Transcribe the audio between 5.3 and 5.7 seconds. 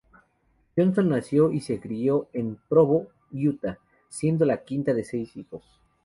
hijos.